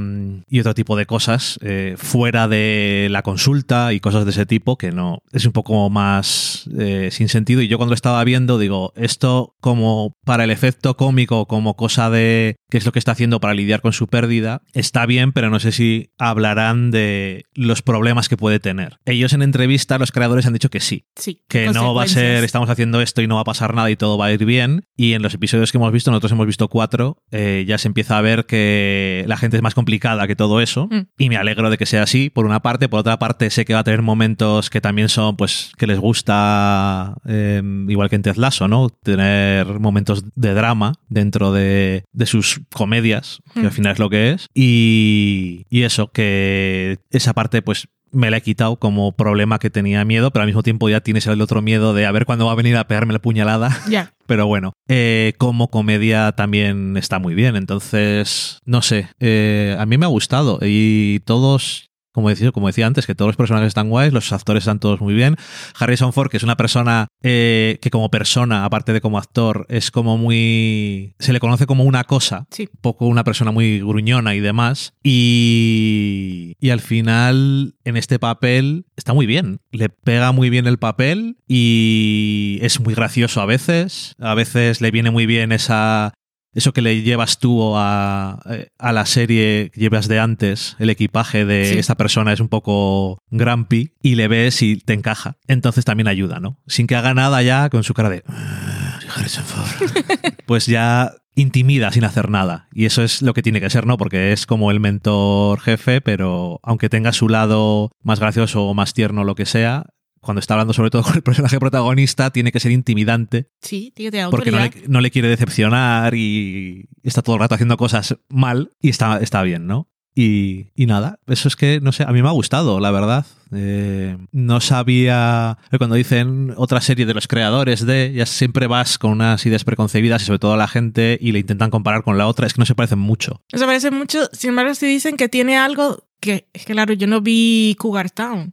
y 0.49 0.61
otro 0.61 0.75
tipo 0.75 0.97
de 0.97 1.05
cosas 1.07 1.59
eh, 1.63 1.95
fuera 1.99 2.49
de 2.49 3.09
la 3.11 3.23
consulta 3.23 3.93
y 3.93 4.01
cosas 4.01 4.25
de 4.25 4.31
ese 4.31 4.47
tipo 4.47 4.79
que 4.79 4.93
no 4.93 5.23
es 5.33 5.45
un 5.45 5.53
poco 5.53 5.91
más 5.91 6.69
eh, 6.79 7.09
sin 7.13 7.29
sentido 7.29 7.61
y 7.61 7.69
yo 7.69 7.77
cuando 7.77 7.91
lo 7.91 7.95
estaba 7.97 8.23
viendo 8.25 8.59
digo 8.59 8.93
esto 8.97 9.55
como 9.61 10.17
para 10.25 10.45
el 10.45 10.51
efecto 10.51 10.97
cómico 10.97 11.47
como 11.47 11.75
cosa 11.75 12.11
de 12.11 12.57
qué 12.71 12.79
es 12.79 12.87
lo 12.87 12.93
que 12.93 12.99
está 12.99 13.13
haciendo 13.13 13.41
para 13.41 13.55
lidiar 13.55 13.81
con 13.81 13.93
su 13.93 14.07
pérdida 14.07 14.63
está 14.73 15.05
bien 15.05 15.33
pero 15.33 15.51
no 15.51 15.61
sé 15.61 15.73
si 15.73 16.11
hablarán 16.19 16.91
de 16.91 17.45
los 17.55 17.83
problemas 17.83 18.29
que 18.29 18.37
puede 18.37 18.61
tener 18.61 18.99
ellos 19.05 19.33
en 19.33 19.43
entrevista 19.43 19.99
los 19.99 20.13
creadores 20.13 20.47
han 20.47 20.53
dicho 20.53 20.71
que 20.71 20.81
sí 20.81 21.05
Sí. 21.17 21.43
que 21.49 21.71
no 21.71 21.93
va 21.95 22.05
a 22.05 22.09
ser 22.09 22.45
estamos 22.45 22.71
haciendo 22.71 23.01
esto 23.01 23.21
y 23.21 23.27
no 23.27 23.35
va 23.35 23.41
a 23.41 23.45
pasar 23.45 23.75
nada 23.75 23.91
y 23.91 23.97
todo 23.97 24.17
va 24.17 24.27
a 24.27 24.33
ir 24.33 24.45
bien. 24.45 24.85
Y 24.97 25.15
en 25.15 25.23
los 25.23 25.35
episodios 25.35 25.73
que 25.73 25.79
hemos 25.79 25.93
visto, 25.93 26.11
nosotros 26.11 26.33
hemos 26.33 26.47
visto 26.47 26.69
cuatro, 26.69 27.19
eh, 27.31 27.65
ya 27.67 27.79
se 27.79 27.89
empieza 27.89 28.17
a 28.17 28.21
ver 28.21 28.47
que 28.47 29.08
la 29.27 29.37
gente 29.37 29.57
es 29.57 29.63
más 29.63 29.75
complicada 29.75 30.27
que 30.27 30.37
todo 30.37 30.61
eso. 30.61 30.89
Mm. 30.91 31.01
Y 31.19 31.29
me 31.29 31.37
alegro 31.37 31.71
de 31.71 31.79
que 31.79 31.87
sea 31.87 32.03
así, 32.03 32.31
por 32.31 32.45
una 32.47 32.61
parte. 32.61 32.89
Por 32.89 33.01
otra 33.01 33.19
parte, 33.19 33.51
sé 33.51 33.65
que 33.65 33.75
va 33.75 33.81
a 33.81 33.85
tener 33.85 34.03
momentos 34.03 34.71
que 34.71 34.81
también 34.81 35.09
son, 35.09 35.37
pues, 35.37 35.73
que 35.77 35.87
les 35.87 35.99
gusta, 35.99 37.15
eh, 37.27 37.63
igual 37.89 38.09
que 38.09 38.17
en 38.17 38.23
Ted 38.23 38.37
Lasso, 38.37 38.69
¿no? 38.69 38.89
Tener 38.91 39.79
momentos 39.81 40.25
de 40.35 40.55
drama 40.55 40.95
dentro 41.09 41.53
de, 41.53 42.05
de 42.13 42.27
sus 42.27 42.61
comedias, 42.73 43.41
que 43.55 43.61
Mm. 43.61 43.67
al 43.67 43.73
final 43.73 43.93
es 43.93 43.99
lo 43.99 44.11
que 44.11 44.31
es. 44.33 44.47
Y, 44.55 45.65
y 45.71 45.83
eso, 45.83 46.11
que 46.13 46.99
esa 47.11 47.33
parte, 47.35 47.63
pues, 47.63 47.89
me 48.13 48.31
la 48.31 48.39
he 48.39 48.41
quitado 48.41 48.77
como 48.77 49.13
problema 49.13 49.59
que 49.59 49.71
tenía 49.71 50.05
miedo, 50.05 50.31
pero 50.31 50.43
al 50.43 50.49
mismo 50.49 50.63
tiempo 50.63 50.89
ya 50.89 51.01
tienes 51.01 51.27
el 51.27 51.41
otro 51.41 51.63
miedo 51.63 51.95
de 51.95 52.07
a 52.07 52.13
ver 52.13 52.27
cuándo 52.27 52.47
va 52.47 52.53
a 52.53 52.57
venir 52.57 52.77
a 52.77 52.87
pegarme 52.87 53.13
la 53.13 53.19
puñalada. 53.19 53.77
Ya. 53.89 54.13
Pero 54.27 54.47
bueno, 54.47 54.75
eh, 54.89 55.33
como 55.39 55.69
comedia 55.69 56.33
también 56.33 56.99
está 56.99 57.19
muy 57.19 57.35
bien. 57.35 57.57
Entonces, 57.57 58.61
no 58.67 58.83
sé, 58.83 59.09
eh, 59.21 59.75
a 59.79 59.87
mí 59.87 59.97
me 59.97 60.05
ha 60.05 60.11
gustado 60.11 60.59
y 60.61 61.21
todos, 61.21 61.88
como 62.19 62.31
decía, 62.31 62.51
como 62.51 62.67
decía 62.67 62.85
antes, 62.85 63.07
que 63.07 63.15
todos 63.15 63.29
los 63.29 63.37
personajes 63.37 63.69
están 63.69 63.91
guays, 63.91 64.13
los 64.13 64.33
actores 64.33 64.63
están 64.63 64.81
todos 64.81 65.01
muy 65.01 65.15
bien. 65.15 65.37
Harrison 65.79 66.13
Ford, 66.13 66.29
que 66.31 66.37
es 66.37 66.43
una 66.43 66.57
persona 66.57 67.07
eh, 67.23 67.79
que 67.81 67.91
como 67.91 68.11
persona, 68.11 68.65
aparte 68.65 68.93
de 68.93 69.01
como 69.01 69.19
actor, 69.19 69.67
es 69.69 69.93
como 69.93 70.19
muy... 70.19 71.15
se 71.21 71.33
le 71.33 71.39
conoce 71.39 71.67
como 71.67 71.85
una 71.85 72.03
cosa, 72.03 72.47
Sí. 72.51 72.69
un 72.75 72.81
poco 72.81 73.07
una 73.07 73.23
persona 73.23 73.53
muy 73.53 73.79
gruñona 73.79 74.35
y 74.35 74.41
demás. 74.41 74.95
Y, 75.03 76.55
y 76.59 76.71
al 76.71 76.81
final, 76.81 77.77
en 77.85 77.97
este 77.97 78.19
papel, 78.19 78.87
está 78.97 79.13
muy 79.13 79.27
bien. 79.27 79.61
Le 79.71 79.89
pega 79.89 80.33
muy 80.33 80.51
bien 80.51 80.67
el 80.67 80.79
papel 80.79 81.37
y 81.47 82.59
es 82.63 82.81
muy 82.81 82.95
gracioso 82.95 83.41
a 83.41 83.47
veces. 83.47 84.17
A 84.19 84.35
veces 84.35 84.81
le 84.81 84.91
viene 84.91 85.13
muy 85.13 85.27
bien 85.27 85.53
esa... 85.53 86.15
Eso 86.55 86.73
que 86.73 86.83
le 86.83 87.03
llevas 87.03 87.39
tú 87.39 87.75
a, 87.77 88.41
a 88.79 88.93
la 88.93 89.07
serie 89.07 89.71
que 89.73 89.81
llevas 89.81 90.09
de 90.09 90.19
antes, 90.19 90.77
el 90.79 90.91
equipaje 90.91 91.45
de 91.45 91.65
Sí. 91.73 91.79
esta 91.79 91.95
persona 91.97 92.33
es 92.33 92.41
un 92.41 92.49
poco 92.49 93.19
grumpy 93.31 93.93
y 94.03 94.15
le 94.15 94.29
ves 94.29 94.63
y 94.63 94.77
te 94.77 94.95
encaja. 94.95 95.37
Entonces 95.47 95.85
también 95.85 96.09
ayuda, 96.09 96.41
¿no? 96.41 96.59
Sin 96.67 96.87
que 96.87 96.97
haga 96.97 97.15
nada 97.15 97.43
ya 97.43 97.69
con 97.71 97.85
su 97.85 97.95
cara 97.95 98.09
de... 98.11 98.23
"Ah, 98.27 98.99
soy 99.01 99.11
Harrison 99.15 99.45
Ford". 99.45 99.91
pues 100.47 100.67
ya 100.67 101.13
intimida 101.35 101.93
sin 101.93 102.03
hacer 102.05 102.31
nada. 102.31 102.67
Y 102.73 102.87
eso 102.87 103.05
es 103.05 103.23
lo 103.23 103.33
que 103.35 103.43
tiene 103.43 103.61
que 103.61 103.71
ser, 103.71 103.87
¿no? 103.87 103.97
Porque 103.97 104.33
es 104.33 104.45
como 104.47 104.71
el 104.73 104.81
mentor 104.81 105.61
jefe, 105.61 106.01
pero 106.01 106.59
aunque 106.65 106.89
tenga 106.89 107.13
su 107.13 107.29
lado 107.29 107.93
más 108.03 108.19
gracioso 108.19 108.65
o 108.65 108.75
más 108.75 108.93
tierno, 108.95 109.23
lo 109.23 109.37
que 109.37 109.47
sea, 109.47 109.85
cuando 110.29 110.41
está 110.41 110.53
hablando 110.53 110.75
sobre 110.75 110.91
todo 110.91 111.05
con 111.05 111.15
el 111.15 111.23
personaje 111.23 111.59
protagonista, 111.59 112.29
tiene 112.31 112.53
que 112.53 112.61
ser 112.61 112.71
intimidante 112.71 113.47
Sí, 113.63 113.95
tiene 113.97 114.11
que 114.11 114.19
tener 114.19 114.31
porque 114.31 114.51
no 114.51 114.59
le, 114.59 114.71
no 114.87 115.01
le 115.01 115.11
quiere 115.11 115.29
decepcionar 115.29 116.15
y 116.15 116.87
está 117.03 117.23
todo 117.23 117.37
el 117.37 117.41
rato 117.41 117.55
haciendo 117.55 117.79
cosas 117.79 118.19
mal 118.29 118.73
y 118.83 118.91
está, 118.91 119.21
está 119.21 119.43
bien, 119.43 119.67
¿no? 119.67 119.89
Y, 120.15 120.67
y 120.75 120.85
nada, 120.85 121.19
eso 121.29 121.49
es 121.49 121.57
que, 121.57 121.81
no 121.81 121.93
sé, 121.93 122.03
a 122.03 122.13
mí 122.13 122.21
me 122.21 122.29
ha 122.29 122.33
gustado, 122.33 122.79
la 122.79 122.91
verdad. 122.91 123.25
Eh, 123.55 124.19
no 124.33 124.61
sabía, 124.61 125.57
cuando 125.79 125.97
dicen 125.97 126.53
otra 126.57 126.83
serie 126.83 127.07
de 127.07 127.15
los 127.15 127.27
creadores 127.27 127.87
de, 127.87 128.13
ya 128.13 128.27
siempre 128.27 128.67
vas 128.67 128.99
con 128.99 129.13
unas 129.13 129.47
ideas 129.47 129.65
preconcebidas 129.65 130.21
y 130.23 130.27
sobre 130.27 130.41
todo 130.41 130.59
la 130.59 130.69
gente 130.69 131.17
y 131.23 131.33
le 131.33 131.39
intentan 131.39 131.71
comparar 131.71 132.03
con 132.03 132.19
la 132.19 132.27
otra, 132.27 132.47
es 132.47 132.53
que 132.53 132.61
no 132.61 132.67
se 132.67 132.75
parecen 132.75 132.99
mucho. 132.99 133.41
No 133.51 133.59
se 133.59 133.65
parece 133.65 133.91
mucho, 133.91 134.29
sin 134.33 134.51
embargo, 134.51 134.75
si 134.75 134.87
dicen 134.87 135.17
que 135.17 135.31
tiene 135.31 135.57
algo 135.57 136.05
que 136.21 136.49
claro, 136.67 136.93
yo 136.93 137.07
no 137.07 137.23
vi 137.23 137.77
Cougar 137.79 138.11
Town. 138.11 138.53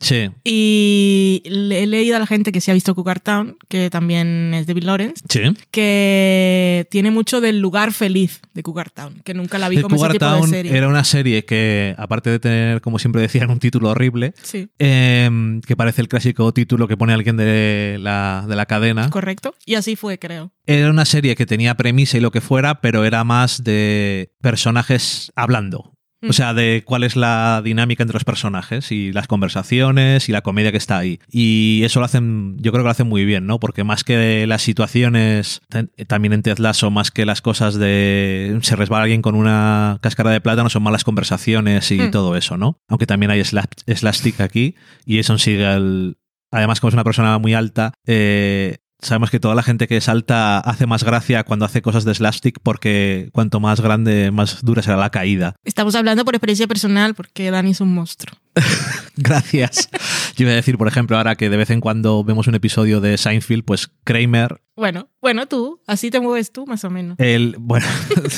Sí, 0.00 0.30
Y 0.44 1.42
le 1.44 1.82
he 1.82 1.86
leído 1.86 2.16
a 2.16 2.18
la 2.18 2.26
gente 2.26 2.52
que 2.52 2.60
se 2.60 2.70
ha 2.70 2.74
visto 2.74 2.94
Cougar 2.94 3.20
Town, 3.20 3.56
que 3.68 3.90
también 3.90 4.54
es 4.54 4.66
de 4.66 4.74
Bill 4.74 4.86
Lawrence, 4.86 5.22
sí. 5.28 5.40
que 5.70 6.86
tiene 6.90 7.10
mucho 7.10 7.40
del 7.40 7.60
lugar 7.60 7.92
feliz 7.92 8.40
de 8.54 8.62
Cougar 8.62 8.90
Town, 8.90 9.20
que 9.24 9.34
nunca 9.34 9.58
la 9.58 9.68
vi 9.68 9.82
como 9.82 9.96
Cougar 9.96 10.12
ese 10.12 10.18
tipo 10.18 10.30
Town 10.30 10.42
de 10.50 10.56
serie. 10.56 10.76
era 10.76 10.88
una 10.88 11.04
serie 11.04 11.44
que, 11.44 11.94
aparte 11.98 12.30
de 12.30 12.38
tener, 12.38 12.80
como 12.80 12.98
siempre 12.98 13.20
decían, 13.22 13.50
un 13.50 13.58
título 13.58 13.90
horrible, 13.90 14.32
Sí, 14.42 14.68
eh, 14.78 15.60
que 15.66 15.76
parece 15.76 16.00
el 16.02 16.08
clásico 16.08 16.52
título 16.52 16.88
que 16.88 16.96
pone 16.96 17.12
alguien 17.12 17.36
de 17.36 17.98
la, 18.00 18.44
de 18.48 18.56
la 18.56 18.66
cadena. 18.66 19.10
correcto. 19.10 19.54
Y 19.66 19.74
así 19.74 19.96
fue, 19.96 20.18
creo. 20.18 20.52
Era 20.66 20.90
una 20.90 21.04
serie 21.04 21.36
que 21.36 21.46
tenía 21.46 21.74
premisa 21.76 22.16
y 22.16 22.20
lo 22.20 22.30
que 22.30 22.40
fuera, 22.40 22.80
pero 22.80 23.04
era 23.04 23.24
más 23.24 23.64
de 23.64 24.32
personajes 24.40 25.32
hablando. 25.36 25.92
O 26.28 26.32
sea, 26.32 26.54
de 26.54 26.82
cuál 26.84 27.02
es 27.04 27.16
la 27.16 27.60
dinámica 27.64 28.02
entre 28.02 28.14
los 28.14 28.24
personajes 28.24 28.92
y 28.92 29.12
las 29.12 29.26
conversaciones 29.26 30.28
y 30.28 30.32
la 30.32 30.42
comedia 30.42 30.70
que 30.70 30.78
está 30.78 30.98
ahí. 30.98 31.18
Y 31.30 31.82
eso 31.84 31.98
lo 32.00 32.06
hacen, 32.06 32.56
yo 32.58 32.70
creo 32.72 32.82
que 32.82 32.86
lo 32.86 32.90
hacen 32.90 33.08
muy 33.08 33.24
bien, 33.24 33.46
¿no? 33.46 33.58
Porque 33.58 33.84
más 33.84 34.04
que 34.04 34.46
las 34.46 34.62
situaciones, 34.62 35.60
también 36.06 36.32
en 36.32 36.42
Ted 36.42 36.58
Lasso, 36.58 36.90
más 36.90 37.10
que 37.10 37.26
las 37.26 37.42
cosas 37.42 37.74
de 37.74 38.58
se 38.62 38.76
resbala 38.76 39.04
alguien 39.04 39.22
con 39.22 39.34
una 39.34 39.98
cáscara 40.00 40.30
de 40.30 40.40
plátano, 40.40 40.68
son 40.70 40.82
malas 40.82 41.04
conversaciones 41.04 41.90
y 41.90 41.98
Mm. 41.98 42.10
todo 42.10 42.36
eso, 42.36 42.56
¿no? 42.56 42.78
Aunque 42.88 43.06
también 43.06 43.30
hay 43.30 43.40
slap- 43.40 43.82
slapstick 43.92 44.40
aquí 44.40 44.74
y 45.06 45.16
Jason 45.16 45.38
Segel, 45.38 46.16
además 46.52 46.80
como 46.80 46.88
es 46.90 46.94
una 46.94 47.04
persona 47.04 47.38
muy 47.38 47.54
alta, 47.54 47.94
eh, 48.06 48.76
Sabemos 49.02 49.30
que 49.32 49.40
toda 49.40 49.56
la 49.56 49.64
gente 49.64 49.88
que 49.88 50.00
salta 50.00 50.60
hace 50.60 50.86
más 50.86 51.02
gracia 51.02 51.42
cuando 51.42 51.64
hace 51.64 51.82
cosas 51.82 52.04
de 52.04 52.14
slapstick 52.14 52.60
porque 52.62 53.30
cuanto 53.32 53.58
más 53.58 53.80
grande, 53.80 54.30
más 54.30 54.62
dura 54.62 54.80
será 54.80 54.96
la 54.96 55.10
caída. 55.10 55.56
Estamos 55.64 55.96
hablando 55.96 56.24
por 56.24 56.36
experiencia 56.36 56.68
personal 56.68 57.14
porque 57.14 57.50
Dani 57.50 57.72
es 57.72 57.80
un 57.80 57.92
monstruo. 57.92 58.38
Gracias. 59.16 59.88
Yo 60.36 60.44
iba 60.44 60.52
a 60.52 60.54
decir, 60.54 60.78
por 60.78 60.86
ejemplo, 60.86 61.16
ahora 61.16 61.34
que 61.34 61.50
de 61.50 61.56
vez 61.56 61.70
en 61.70 61.80
cuando 61.80 62.22
vemos 62.22 62.46
un 62.46 62.54
episodio 62.54 63.00
de 63.00 63.18
Seinfeld, 63.18 63.64
pues 63.64 63.90
Kramer, 64.04 64.60
Bueno, 64.76 65.08
bueno, 65.20 65.46
tú, 65.46 65.80
así 65.88 66.10
te 66.10 66.20
mueves 66.20 66.52
tú, 66.52 66.64
más 66.66 66.84
o 66.84 66.90
menos. 66.90 67.18
el. 67.18 67.56
Bueno, 67.58 67.86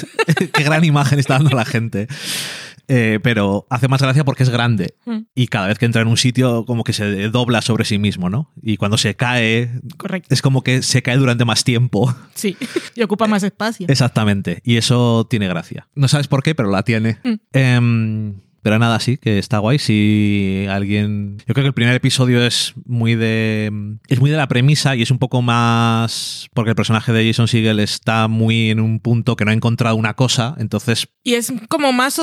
qué 0.53 0.63
gran 0.63 0.83
imagen 0.85 1.19
está 1.19 1.35
dando 1.35 1.55
la 1.55 1.67
gente. 1.67 2.09
Eh, 2.89 3.19
pero 3.23 3.67
hace 3.71 3.89
más 3.89 4.03
gracia 4.03 4.25
porque 4.25 4.43
es 4.43 4.51
grande 4.51 4.95
Mm, 5.07 5.19
y 5.35 5.47
cada 5.49 5.69
vez 5.69 5.79
que 5.79 5.87
entra 5.87 6.03
en 6.03 6.09
un 6.09 6.17
sitio 6.17 6.65
como 6.65 6.85
que 6.85 6.93
se 6.93 7.29
dobla 7.29 7.63
sobre 7.63 7.85
sí 7.85 7.99
mismo, 7.99 8.31
¿no? 8.31 8.51
Y 8.63 8.77
cuando 8.77 8.97
se 8.97 9.15
cae, 9.15 9.71
correcto. 9.97 10.33
es 10.33 10.43
como 10.43 10.63
que 10.63 10.83
se 10.83 11.03
cae 11.03 11.17
durante 11.17 11.45
más 11.45 11.65
tiempo. 11.65 12.15
Sí, 12.35 12.57
y 12.95 13.03
ocupa 13.03 13.27
más 13.27 13.43
espacio. 13.43 13.87
Exactamente. 13.89 14.61
Y 14.65 14.77
eso 14.77 15.27
tiene 15.31 15.47
gracia. 15.49 15.89
No 15.95 16.09
sabes 16.09 16.27
por 16.27 16.43
qué, 16.43 16.55
pero 16.55 16.71
la 16.71 16.83
tiene. 16.83 17.19
Mm. 17.23 17.35
Em, 17.53 18.35
pero 18.63 18.79
nada, 18.79 18.99
sí, 18.99 19.19
que 19.19 19.39
está 19.39 19.59
guay. 19.59 19.79
Si 19.79 20.67
alguien. 20.69 21.39
Yo 21.47 21.55
creo 21.55 21.65
que 21.65 21.69
el 21.69 21.75
primer 21.75 21.95
episodio 21.95 22.45
es 22.45 22.75
muy 22.87 23.15
de. 23.15 23.71
Es 24.09 24.21
muy 24.21 24.31
de 24.31 24.37
la 24.37 24.49
premisa 24.49 24.97
y 24.97 25.03
es 25.03 25.11
un 25.11 25.19
poco 25.19 25.43
más. 25.43 26.49
Porque 26.55 26.71
el 26.71 26.77
personaje 26.77 27.13
de 27.13 27.27
Jason 27.27 27.47
Segel 27.47 27.79
está 27.79 28.27
muy 28.27 28.71
en 28.71 28.81
un 28.81 29.01
punto 29.01 29.37
que 29.37 29.45
no 29.45 29.51
ha 29.53 29.55
encontrado 29.55 29.97
una 29.97 30.15
cosa. 30.15 30.55
Entonces. 30.59 31.07
Y 31.23 31.35
es 31.35 31.53
como 31.69 31.93
más 31.93 32.19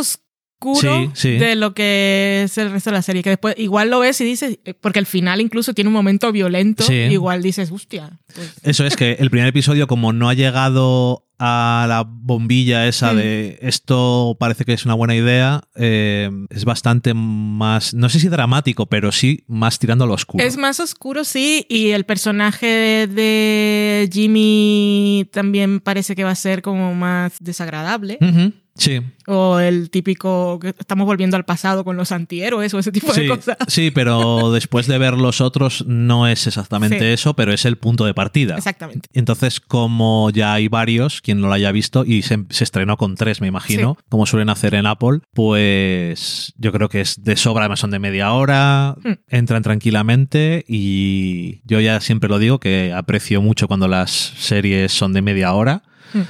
oscuro 0.61 1.11
Sí, 1.15 1.31
sí. 1.33 1.37
de 1.37 1.55
lo 1.55 1.73
que 1.73 2.43
es 2.45 2.57
el 2.57 2.71
resto 2.71 2.89
de 2.91 2.95
la 2.95 3.01
serie. 3.01 3.23
Que 3.23 3.31
después 3.31 3.55
igual 3.57 3.89
lo 3.89 3.99
ves 3.99 4.19
y 4.21 4.25
dices, 4.25 4.59
eh, 4.65 4.73
porque 4.79 4.99
el 4.99 5.05
final 5.05 5.41
incluso 5.41 5.73
tiene 5.73 5.87
un 5.87 5.93
momento 5.93 6.31
violento, 6.31 6.83
Sí. 6.83 6.93
igual 6.93 7.41
dices, 7.41 7.71
hostia. 7.71 8.19
pues, 8.33 8.53
Eso 8.63 8.85
es 8.85 8.95
que 8.95 9.13
el 9.19 9.29
primer 9.29 9.47
episodio, 9.49 9.87
como 9.87 10.13
no 10.13 10.29
ha 10.29 10.33
llegado 10.33 11.25
a 11.43 11.85
la 11.89 12.03
bombilla 12.07 12.87
esa 12.87 13.13
Mm. 13.13 13.17
de 13.17 13.57
esto 13.63 14.37
parece 14.39 14.63
que 14.63 14.73
es 14.73 14.85
una 14.85 14.93
buena 14.93 15.15
idea, 15.15 15.63
eh, 15.75 16.29
es 16.51 16.65
bastante 16.65 17.15
más. 17.15 17.95
No 17.95 18.09
sé 18.09 18.19
si 18.19 18.27
dramático, 18.29 18.85
pero 18.85 19.11
sí 19.11 19.43
más 19.47 19.79
tirando 19.79 20.03
a 20.03 20.07
lo 20.07 20.13
oscuro. 20.13 20.43
Es 20.43 20.57
más 20.57 20.79
oscuro, 20.79 21.23
sí, 21.23 21.65
y 21.67 21.89
el 21.91 22.03
personaje 22.05 23.07
de 23.07 24.07
Jimmy 24.13 25.27
también 25.31 25.79
parece 25.79 26.15
que 26.15 26.23
va 26.23 26.31
a 26.31 26.35
ser 26.35 26.61
como 26.61 26.93
más 26.93 27.33
desagradable. 27.39 28.19
Ujú, 28.21 28.53
Sí. 28.81 29.01
O 29.27 29.59
el 29.59 29.89
típico 29.89 30.59
que 30.59 30.69
estamos 30.77 31.05
volviendo 31.05 31.37
al 31.37 31.45
pasado 31.45 31.83
con 31.83 31.95
los 31.97 32.11
antihéroes 32.11 32.73
o 32.73 32.79
ese 32.79 32.91
tipo 32.91 33.13
Sí, 33.13 33.21
de 33.21 33.27
cosas. 33.29 33.57
sí, 33.67 33.91
pero 33.91 34.51
después 34.53 34.87
de 34.87 34.97
ver 34.97 35.13
los 35.13 35.39
otros 35.41 35.85
no 35.87 36.27
es 36.27 36.47
exactamente 36.47 36.99
Sí. 36.99 37.05
eso, 37.05 37.35
pero 37.35 37.53
es 37.53 37.65
el 37.65 37.77
punto 37.77 38.05
de 38.05 38.13
partida. 38.13 38.57
Exactamente. 38.57 39.07
Entonces, 39.13 39.59
como 39.59 40.29
ya 40.31 40.53
hay 40.53 40.67
varios, 40.67 41.21
quien 41.21 41.39
no 41.41 41.47
lo 41.47 41.53
haya 41.53 41.71
visto, 41.71 42.03
y 42.05 42.23
se, 42.23 42.43
se 42.49 42.63
estrenó 42.63 42.97
con 42.97 43.15
tres, 43.15 43.39
me 43.41 43.47
imagino, 43.47 43.97
como 44.09 44.25
suelen 44.25 44.49
hacer 44.49 44.73
en 44.75 44.85
Apple, 44.87 45.19
pues 45.33 46.53
yo 46.57 46.71
creo 46.71 46.89
que 46.89 47.01
es 47.01 47.23
de 47.23 47.35
sobra, 47.35 47.63
además 47.63 47.79
son 47.79 47.91
de 47.91 47.99
media 47.99 48.31
hora, 48.33 48.95
Hmm. 49.03 49.13
entran 49.29 49.61
tranquilamente 49.63 50.63
y 50.67 51.61
yo 51.65 51.79
ya 51.79 51.99
siempre 52.01 52.29
lo 52.29 52.39
digo 52.39 52.59
que 52.59 52.93
aprecio 52.93 53.41
mucho 53.41 53.67
cuando 53.67 53.87
las 53.87 54.11
series 54.11 54.91
son 54.91 55.13
de 55.13 55.21
media 55.21 55.53
hora 55.53 55.83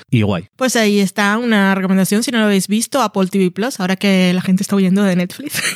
Y 0.09 0.21
guay. 0.21 0.47
Pues 0.55 0.75
ahí 0.75 0.99
está 0.99 1.37
una 1.37 1.73
recomendación, 1.75 2.23
si 2.23 2.31
no 2.31 2.39
lo 2.39 2.45
habéis 2.45 2.67
visto, 2.67 3.01
Apple 3.01 3.27
TV 3.27 3.51
Plus, 3.51 3.79
ahora 3.79 3.95
que 3.95 4.33
la 4.33 4.41
gente 4.41 4.63
está 4.63 4.75
huyendo 4.75 5.03
de 5.03 5.15
Netflix. 5.15 5.61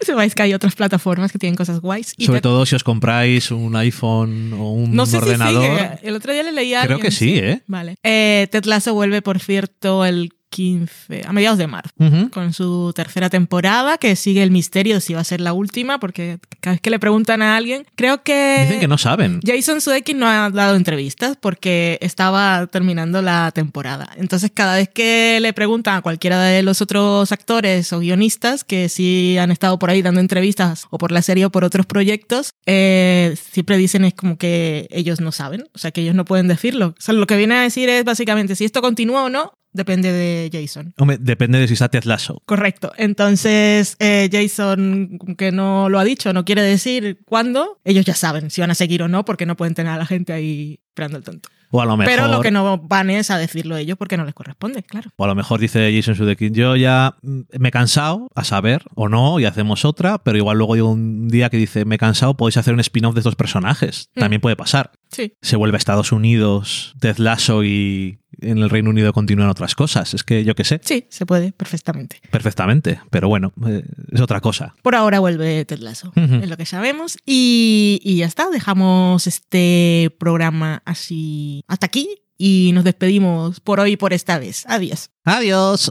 Sepáis 0.00 0.34
que 0.34 0.42
hay 0.42 0.54
otras 0.54 0.74
plataformas 0.74 1.32
que 1.32 1.38
tienen 1.38 1.56
cosas 1.56 1.80
guays. 1.80 2.14
Y 2.16 2.26
Sobre 2.26 2.38
te- 2.40 2.42
todo 2.44 2.66
si 2.66 2.74
os 2.76 2.84
compráis 2.84 3.50
un 3.50 3.74
iPhone 3.76 4.52
o 4.52 4.72
un 4.72 4.94
no 4.94 5.06
sé 5.06 5.16
ordenador. 5.18 5.62
si 5.64 5.70
sigue. 5.84 5.98
El 6.02 6.14
otro 6.16 6.32
día 6.32 6.42
le 6.44 6.52
leía. 6.52 6.82
Creo 6.84 6.98
que 7.00 7.10
sí, 7.10 7.36
¿eh? 7.38 7.62
Vale. 7.66 7.96
Eh, 8.02 8.46
Ted 8.50 8.64
Lasso 8.64 8.94
vuelve, 8.94 9.22
por 9.22 9.40
cierto, 9.40 10.04
el 10.04 10.32
15, 10.56 11.24
a 11.26 11.32
mediados 11.34 11.58
de 11.58 11.66
marzo, 11.66 11.90
Ujú. 11.98 12.30
con 12.30 12.54
su 12.54 12.94
tercera 12.94 13.28
temporada, 13.28 13.98
que 13.98 14.16
sigue 14.16 14.42
el 14.42 14.50
misterio 14.50 14.94
de 14.94 15.00
si 15.02 15.12
va 15.12 15.20
a 15.20 15.24
ser 15.24 15.42
la 15.42 15.52
última, 15.52 16.00
porque 16.00 16.38
cada 16.60 16.72
vez 16.74 16.80
que 16.80 16.88
le 16.88 16.98
preguntan 16.98 17.42
a 17.42 17.58
alguien, 17.58 17.84
creo 17.94 18.22
que... 18.22 18.60
Dicen 18.62 18.80
que 18.80 18.88
no 18.88 18.96
saben. 18.96 19.40
Jason 19.44 19.82
Sudeikis 19.82 20.16
no 20.16 20.26
ha 20.26 20.48
dado 20.48 20.76
entrevistas 20.76 21.36
porque 21.38 21.98
estaba 22.00 22.66
terminando 22.68 23.20
la 23.20 23.50
temporada. 23.52 24.08
Entonces, 24.16 24.50
cada 24.54 24.76
vez 24.76 24.88
que 24.88 25.40
le 25.42 25.52
preguntan 25.52 25.96
a 25.98 26.00
cualquiera 26.00 26.40
de 26.42 26.62
los 26.62 26.80
otros 26.80 27.30
actores 27.32 27.92
o 27.92 27.98
guionistas 28.00 28.64
que 28.64 28.88
sí 28.88 29.36
han 29.36 29.50
estado 29.50 29.78
por 29.78 29.90
ahí 29.90 30.00
dando 30.00 30.20
entrevistas 30.20 30.86
o 30.88 30.96
por 30.96 31.12
la 31.12 31.20
serie 31.20 31.44
o 31.44 31.50
por 31.50 31.64
otros 31.64 31.84
proyectos, 31.84 32.52
eh, 32.64 33.36
siempre 33.52 33.76
dicen 33.76 34.06
es 34.06 34.14
como 34.14 34.38
que 34.38 34.88
ellos 34.90 35.20
no 35.20 35.32
saben, 35.32 35.68
o 35.74 35.78
sea, 35.78 35.90
que 35.90 36.00
ellos 36.00 36.14
no 36.14 36.24
pueden 36.24 36.48
decirlo. 36.48 36.94
O 36.98 37.00
sea, 37.00 37.12
lo 37.12 37.26
que 37.26 37.36
viene 37.36 37.56
a 37.56 37.60
decir 37.60 37.90
es 37.90 38.04
básicamente 38.06 38.56
si 38.56 38.64
esto 38.64 38.80
continúa 38.80 39.24
o 39.24 39.28
no, 39.28 39.52
depende 39.76 40.12
de 40.12 40.50
Jason. 40.52 40.94
Hombre, 40.98 41.18
depende 41.20 41.58
de 41.58 41.68
si 41.68 41.74
está 41.74 41.88
Ted 41.88 42.04
Lasso. 42.04 42.42
Correcto. 42.46 42.92
Entonces, 42.96 43.96
eh, 44.00 44.28
Jason, 44.32 45.18
que 45.36 45.52
no 45.52 45.88
lo 45.88 45.98
ha 45.98 46.04
dicho, 46.04 46.32
no 46.32 46.44
quiere 46.44 46.62
decir 46.62 47.20
cuándo, 47.24 47.78
ellos 47.84 48.04
ya 48.04 48.14
saben 48.14 48.50
si 48.50 48.60
van 48.60 48.70
a 48.70 48.74
seguir 48.74 49.02
o 49.02 49.08
no, 49.08 49.24
porque 49.24 49.46
no 49.46 49.56
pueden 49.56 49.74
tener 49.74 49.92
a 49.92 49.98
la 49.98 50.06
gente 50.06 50.32
ahí 50.32 50.80
esperando 50.88 51.18
el 51.18 51.24
tonto. 51.24 51.48
O 51.70 51.80
a 51.80 51.84
lo 51.84 51.96
mejor. 51.96 52.14
Pero 52.14 52.28
lo 52.28 52.40
que 52.40 52.50
no 52.50 52.78
van 52.78 53.10
es 53.10 53.30
a 53.30 53.38
decirlo 53.38 53.76
ellos 53.76 53.98
porque 53.98 54.16
no 54.16 54.24
les 54.24 54.34
corresponde, 54.34 54.82
claro. 54.82 55.10
O 55.16 55.24
a 55.24 55.26
lo 55.26 55.34
mejor 55.34 55.60
dice 55.60 55.92
Jason 55.94 56.14
Sudeikis, 56.14 56.52
yo 56.52 56.76
ya 56.76 57.16
mm, 57.22 57.40
me 57.58 57.68
he 57.68 57.72
cansado, 57.72 58.28
a 58.34 58.44
saber, 58.44 58.84
o 58.94 59.08
no, 59.08 59.40
y 59.40 59.44
hacemos 59.44 59.84
otra, 59.84 60.18
pero 60.18 60.38
igual 60.38 60.58
luego 60.58 60.74
hay 60.74 60.80
un 60.80 61.28
día 61.28 61.50
que 61.50 61.56
dice, 61.56 61.84
me 61.84 61.96
he 61.96 61.98
cansado, 61.98 62.36
podéis 62.36 62.56
hacer 62.56 62.74
un 62.74 62.80
spin-off 62.80 63.14
de 63.14 63.20
estos 63.20 63.36
personajes. 63.36 64.10
Mm. 64.14 64.20
También 64.20 64.40
puede 64.40 64.56
pasar. 64.56 64.92
Sí. 65.16 65.32
Se 65.40 65.56
vuelve 65.56 65.76
a 65.76 65.78
Estados 65.78 66.12
Unidos, 66.12 66.94
Ted 67.00 67.16
Lasso 67.16 67.64
y 67.64 68.18
en 68.42 68.58
el 68.58 68.68
Reino 68.68 68.90
Unido 68.90 69.14
continúan 69.14 69.48
otras 69.48 69.74
cosas. 69.74 70.12
Es 70.12 70.22
que 70.24 70.44
yo 70.44 70.54
qué 70.54 70.64
sé, 70.64 70.78
Sí, 70.84 71.06
se 71.08 71.24
puede 71.24 71.52
perfectamente. 71.52 72.20
perfectamente, 72.30 73.00
pero 73.10 73.28
bueno, 73.28 73.54
eh, 73.66 73.82
es 74.12 74.20
otra 74.20 74.40
cosa. 74.42 74.74
Por 74.82 74.94
ahora 74.94 75.18
vuelve 75.20 75.64
Ted 75.64 75.78
Lasso, 75.78 76.12
es 76.14 76.48
lo 76.50 76.56
que 76.58 76.66
sabemos. 76.66 77.16
Y, 77.24 77.98
y 78.04 78.16
ya 78.18 78.26
está, 78.26 78.50
dejamos 78.50 79.26
este 79.26 80.14
programa 80.18 80.82
así 80.84 81.62
hasta 81.66 81.86
aquí 81.86 82.08
y 82.36 82.72
nos 82.74 82.84
despedimos 82.84 83.60
por 83.60 83.80
hoy 83.80 83.92
y 83.92 83.96
por 83.96 84.12
esta 84.12 84.38
vez. 84.38 84.64
Adiós. 84.68 85.08
Adiós. 85.24 85.90